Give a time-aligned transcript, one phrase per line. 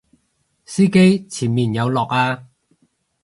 [0.65, 2.47] 司機前面有落啊！